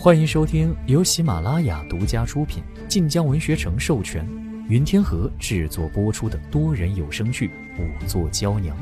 [0.00, 4.24] 欢迎收听由喜马拉雅独家出品、晋江文学城授权、
[4.68, 7.48] 云天河制作播出的多人有声剧
[7.80, 8.76] 《五座娇娘》，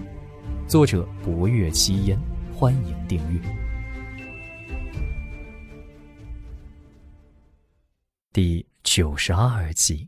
[0.68, 2.18] 作者：博月七烟。
[2.54, 3.40] 欢迎订阅。
[8.30, 10.06] 第九十二集。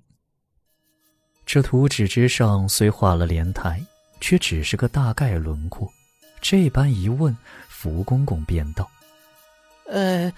[1.46, 3.82] 这图纸之上虽画了莲台，
[4.20, 5.90] 却只是个大概轮廓。
[6.42, 7.34] 这般一问，
[7.66, 8.86] 福公公便道
[9.88, 10.30] ：“呃，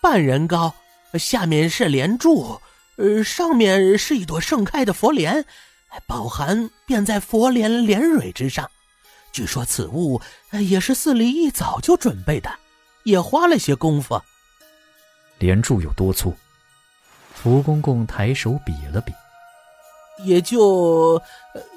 [0.00, 0.74] 半人高，
[1.14, 2.60] 下面是莲柱，
[2.96, 5.44] 呃，上面是一朵盛开的佛莲，
[6.06, 8.70] 宝函便在佛莲莲蕊之上。
[9.32, 10.20] 据说此物
[10.52, 12.50] 也是寺里一早就准备的，
[13.04, 14.20] 也花了些功夫。
[15.38, 16.34] 莲柱有多粗？”
[17.34, 19.12] 福公公抬手比了比，
[20.24, 21.22] 也就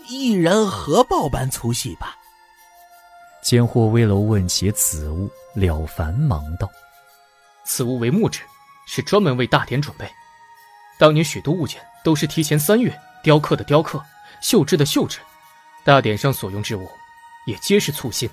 [0.09, 2.15] 一人合抱般粗细吧。
[3.43, 6.67] 见霍威楼问起此物，了凡忙道
[7.73, 8.41] ：“此物为木质，
[8.85, 10.05] 是专门为大典准备。
[10.97, 14.03] 当年许多物件都是提前三月雕刻的雕刻，
[14.41, 15.19] 绣制的绣制。
[15.85, 16.85] 大典上所用之物，
[17.45, 18.29] 也皆是粗心。”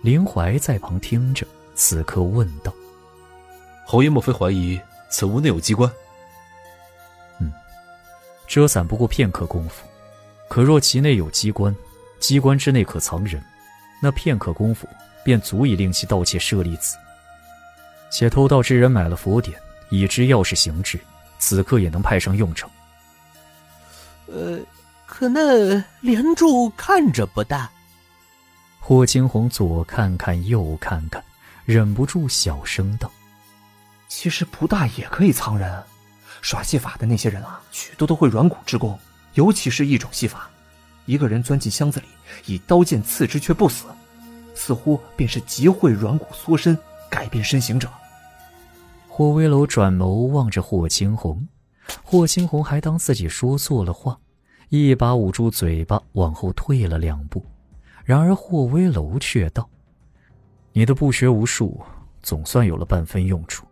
[0.00, 2.72] 林怀在旁听着，此刻问道
[3.84, 5.90] ：“侯爷莫非怀疑此物内有机关
[7.42, 7.52] ？”“嗯，
[8.46, 9.84] 遮伞不过片刻功夫，
[10.48, 11.74] 可若其内有机关，
[12.20, 13.44] 机关之内可藏人。”
[14.00, 14.88] 那片刻功夫，
[15.24, 16.96] 便足以令其盗窃舍利子。
[18.16, 20.96] 且偷盗之人买了佛典，已知钥匙行之，
[21.40, 22.70] 此刻也能派上用场。
[24.26, 24.56] 呃，
[25.04, 27.68] 可那连柱看着不大。
[28.78, 31.20] 霍金红左看看右看看，
[31.64, 33.10] 忍不住小声道
[34.06, 35.82] ：“其实不大也可以藏人。
[36.40, 38.96] 耍戏法的那些人啊，许多都会软骨之功，
[39.32, 40.48] 尤其是一种戏法。”
[41.04, 42.06] 一个人钻进箱子里，
[42.46, 43.86] 以刀剑刺之却不死，
[44.54, 46.78] 似乎便是极会软骨缩身、
[47.10, 47.90] 改变身形者。
[49.16, 51.46] 霍威楼转眸望着霍青红，
[52.02, 54.18] 霍青红还当自己说错了话，
[54.70, 57.40] 一把捂住嘴巴，往后退了两步。
[58.04, 59.70] 然而霍威楼却道
[60.74, 61.80] ：“你的不学无术，
[62.24, 63.64] 总算有了半分用处。”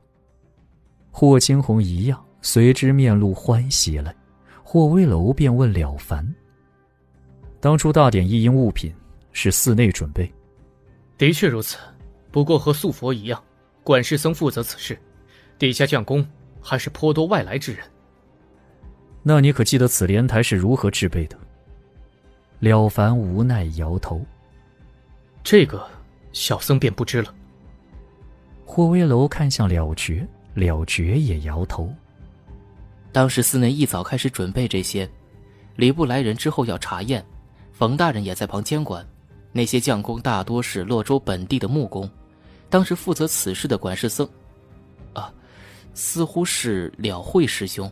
[1.10, 4.14] 霍青红一样，随之面露欢喜来。
[4.62, 6.24] 霍威楼便问了凡。
[7.58, 8.94] 当初大典一应物品
[9.32, 10.32] 是寺内准备，
[11.18, 11.78] 的确如此。
[12.30, 13.42] 不过和素佛一样，
[13.82, 14.96] 管事僧负责此事，
[15.62, 16.26] 底下将工
[16.60, 17.84] 还是颇多外来之人。
[19.22, 21.38] 那你可记得此莲台是如何制备的？
[22.58, 24.20] 了凡无奈摇头。
[25.44, 25.86] 这个
[26.32, 27.32] 小僧便不知了。
[28.66, 31.94] 霍威楼看向了觉，了觉也摇头。
[33.12, 35.08] 当时寺内一早开始准备这些，
[35.76, 37.24] 礼部来人之后要查验。
[37.72, 39.06] 冯大人也在旁监管，
[39.52, 42.10] 那些匠工大多是洛州本地的木工。
[42.68, 44.32] 当时负责此事的管事僧，啊，
[45.94, 47.90] 似乎是了慧师兄。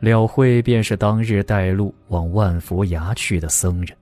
[0.00, 3.96] 了慧便是当日带路往万佛崖去的僧人。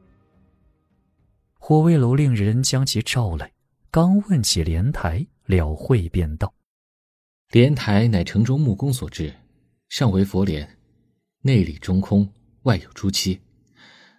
[1.58, 3.52] 火威楼令人将其召来，
[3.90, 6.52] 刚问起莲台，了慧便道
[7.52, 9.32] ：“莲台乃城中木工所制，
[9.88, 10.68] 上为佛莲，
[11.42, 12.28] 内里中空，
[12.62, 13.40] 外有朱漆。”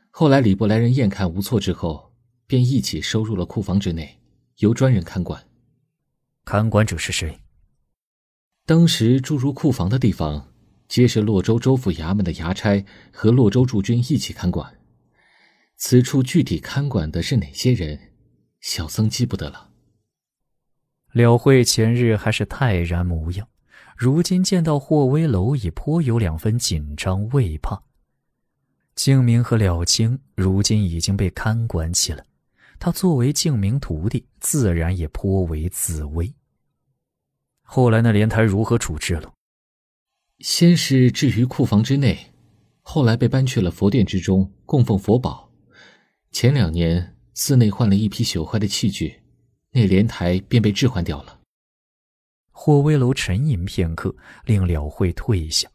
[0.09, 2.13] 后来礼部来人验看无错之后，
[2.47, 4.17] 便一起收入了库房之内，
[4.59, 5.43] 由专人看管。
[6.45, 7.37] 看管者是谁？
[8.65, 10.47] 当时住入库房的地方，
[10.87, 14.79] 皆是洛州州府衙门的衙差和洛州驻军一起看管。
[15.75, 17.99] 此处具体看管的是哪些人，
[18.61, 19.69] 小僧记不得了。
[21.11, 23.45] 了慧前日还是泰然模样，
[23.97, 27.83] 如今见到霍威楼，已颇有两分紧张畏怕。
[28.95, 32.25] 静明和了清如今已经被看管起来，
[32.79, 36.33] 他作为静明徒弟，自然也颇为自危。
[37.63, 39.31] 后来那莲台如何处置了？
[40.39, 42.31] 先是置于库房之内，
[42.81, 45.49] 后来被搬去了佛殿之中供奉佛宝。
[46.31, 49.21] 前两年寺内换了一批朽坏的器具，
[49.71, 51.39] 那莲台便被置换掉了。
[52.51, 54.13] 霍威楼沉吟片刻，
[54.45, 55.67] 令了慧退下。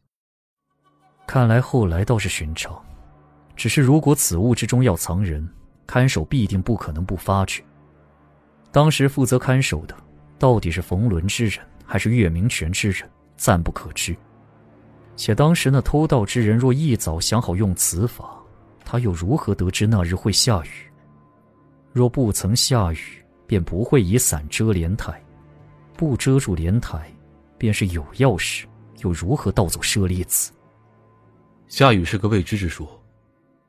[1.27, 2.85] 看来后来倒是寻常。
[3.57, 5.49] 只是，如果此物之中要藏人，
[5.87, 7.65] 看守必定不可能不发觉。
[8.71, 9.97] 当时负责看守的，
[10.39, 11.59] 到底是冯伦之人，
[11.91, 14.15] 还是月明泉之人，暂不可知。
[15.17, 18.39] 且当时那偷盗之人若一早想好用此法，
[18.85, 20.69] 他又如何得知那日会下雨？
[21.95, 22.99] 若不曾下雨，
[23.47, 25.15] 便不会以伞遮莲台；
[25.97, 27.11] 不遮住莲台，
[27.57, 28.67] 便是有钥匙，
[28.99, 30.53] 又如何盗走舍利子？
[31.69, 32.87] 下雨是个未知之数。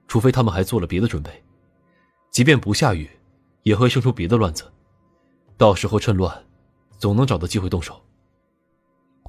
[0.08, 1.32] 除非他们还做了别的准备，
[2.32, 3.10] 即便不下雨，
[3.64, 4.64] 也会生出别的乱子。
[5.56, 6.36] 到时候趁乱，
[6.98, 8.00] 总能找到机会动手。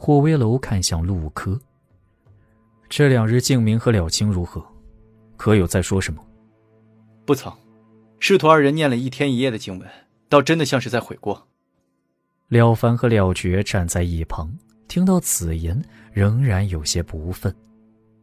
[0.03, 1.61] 霍威楼看向陆柯。
[2.89, 4.65] 这两日静明和了清如何？
[5.37, 6.27] 可有再说什么？
[7.27, 7.53] 不曾。
[8.19, 9.87] 师徒二人念了一天一夜的经文，
[10.27, 11.47] 倒真的像是在悔过。
[12.49, 14.51] 了凡和了觉站在一旁，
[14.89, 17.55] 听到此言，仍然有些不忿。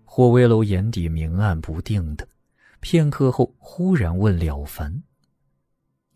[0.04, 2.28] 霍威楼眼底明暗不定的，
[2.80, 5.04] 片刻后忽然问了凡：“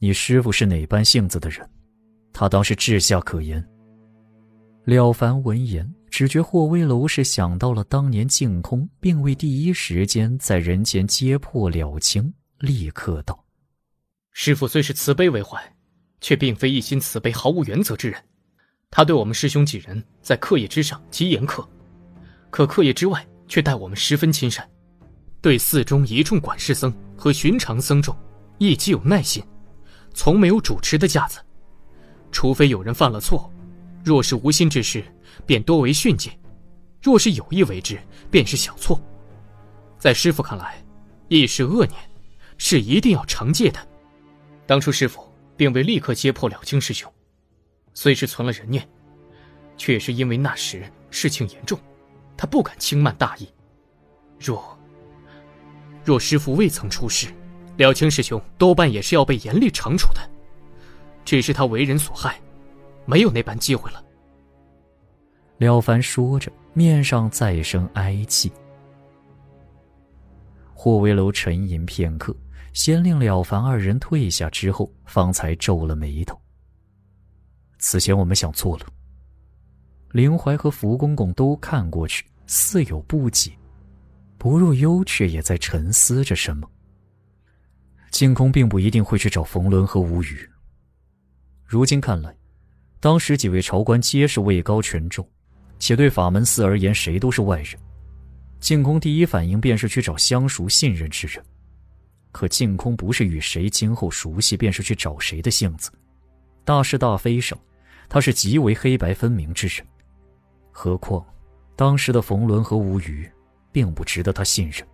[0.02, 1.70] 你师傅是哪般性子的人？
[2.34, 3.64] 他当是至下可言。”
[4.84, 13.46] 了凡闻言，只觉霍威楼是想到了当年净空，并未第一时间在人间揭破了清，立刻道
[14.34, 15.62] ：“师傅虽是慈悲为怀，
[16.20, 18.20] 却并非一心慈悲、毫无原则之人。
[18.90, 21.64] 他对我们师兄几人在课业之上极严苛，
[22.50, 24.68] 可课业之外却待我们十分亲善，
[25.42, 28.18] 对寺中一众管事僧和寻常僧众
[28.58, 29.44] 亦极有耐心，
[30.12, 31.40] 从没有主持的架子。
[32.32, 33.48] 除非有人犯了错。”
[34.04, 35.04] 若是无心之事，
[35.46, 36.32] 便多为训诫；
[37.02, 38.00] 若是有意为之，
[38.30, 39.00] 便是小错。
[39.98, 40.84] 在师傅看来，
[41.28, 42.00] 亦是恶念，
[42.58, 43.80] 是一定要惩戒的。
[44.66, 47.12] 当初师傅并未立刻揭破了清师兄，
[47.94, 48.88] 虽是存了人念，
[49.78, 51.80] 却是因为那时事情严重，
[52.36, 53.48] 他不敢轻慢大意。
[54.40, 54.78] 若
[56.04, 57.28] 若师傅未曾出事，
[57.78, 60.22] 了清师兄多半也是要被严厉惩处的。
[61.24, 62.42] 只是他为人所害。
[63.12, 64.02] 没有那般机会了。
[65.58, 68.50] 了凡说着，面上再生哀戚。
[70.74, 72.34] 霍威楼沉吟片刻，
[72.72, 76.40] 先令了凡二人退下，之后方才皱了眉头。
[77.80, 78.86] 此前我们想错了。
[80.12, 83.52] 林怀和福公公都看过去，似有不解。
[84.38, 86.66] 不若幽却也在沉思着什么。
[88.10, 90.50] 净空并不一定会去找冯仑和吴语。
[91.66, 92.34] 如今看来。
[93.02, 95.28] 当时几位朝官皆是位高权重，
[95.80, 97.76] 且对法门寺而言，谁都是外人。
[98.60, 101.44] 净空第一反应便是去找相熟信任之人，
[102.32, 105.92] 可净空不是与谁今后熟悉便是去找谁的性子。
[106.64, 107.58] 大是大非上，
[108.08, 109.88] 他是极为黑白分明之人。
[110.72, 111.26] 何况，
[111.76, 113.28] 当时的冯仑和吴虞，
[113.72, 114.88] 并不值得他信任。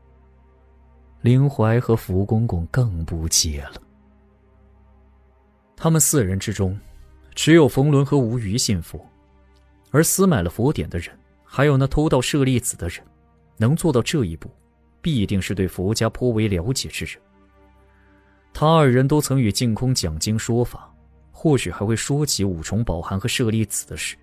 [1.19, 3.81] 林怀和福公公更不解了。
[5.75, 6.79] 他们四人之中。
[7.37, 8.99] 只有冯仑和吴虞信佛，
[9.91, 12.97] 而私买了佛典的人，还有那偷盗舍利子的人，
[13.57, 14.49] 能做到这一步，
[15.03, 17.21] 必定是对佛家颇为了解之人。
[18.55, 20.91] 他二人都曾与净空讲经说法，
[21.31, 24.17] 或许还会说起五重宝函和舍利子的事。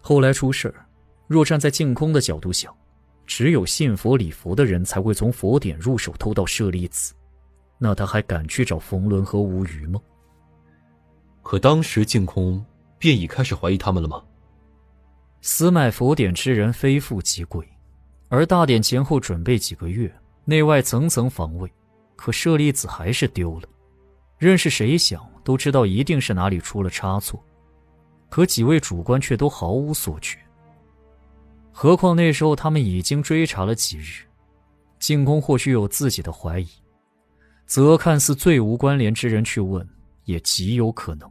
[0.00, 0.86] 后来出事儿，
[1.26, 2.72] 若站在净空的角度想，
[3.26, 7.12] 只有信佛礼佛的人才会从佛典入手偷盗舍利子，
[7.78, 10.00] 那他还敢去找冯仑和吴虞吗？
[11.48, 12.60] 可当时净空
[12.98, 14.20] 便已开始怀疑他们了吗？
[15.42, 17.64] 私买佛典之人非富即贵，
[18.28, 20.12] 而大典前后准备几个月，
[20.44, 21.72] 内外层层防卫，
[22.16, 23.68] 可舍利子还是丢了。
[24.38, 27.40] 任是谁想都知道，一定是哪里出了差错。
[28.28, 30.36] 可几位主官却都毫无所觉。
[31.70, 34.24] 何况那时候他们已经追查了几日，
[34.98, 36.68] 净空或许有自己的怀疑，
[37.66, 39.88] 则看似最无关联之人去问，
[40.24, 41.30] 也极有可能。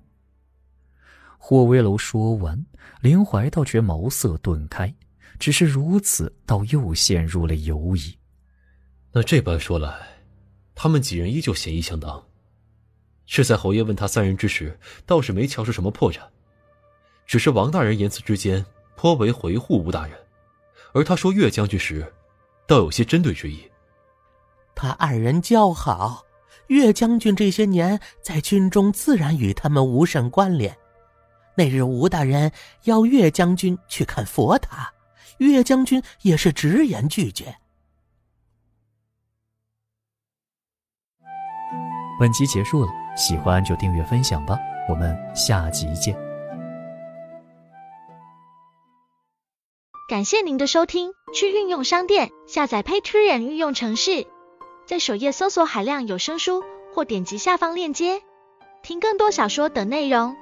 [1.47, 2.65] 霍威楼说完，
[3.01, 4.91] 林怀倒觉茅塞顿开，
[5.37, 8.17] 只是如此，倒又陷入了犹疑。
[9.11, 9.95] 那这般说来，
[10.73, 12.23] 他们几人依旧嫌疑相当。
[13.27, 14.75] 是在侯爷问他三人之时，
[15.05, 16.17] 倒是没瞧出什么破绽，
[17.27, 20.17] 只是王大人言辞之间颇为回护吴大人，
[20.93, 22.11] 而他说岳将军时，
[22.65, 23.59] 倒有些针对之意。
[24.73, 26.25] 他二人交好，
[26.69, 30.75] 岳将军这些年在军中，自然与他们无甚关联。
[31.57, 32.51] 那日吴大人
[32.83, 34.93] 邀岳将军去看佛塔，
[35.37, 37.55] 岳将军也是直言拒绝。
[42.19, 44.57] 本集结束了，喜欢就订阅分享吧，
[44.89, 46.15] 我们下集见。
[50.07, 54.27] 感谢您的收听，去运用商店下载 Patreon 运用城市，
[54.85, 58.21] 在首页搜索海量有声书，或点击下方链接
[58.83, 60.37] 听更多小说等内容。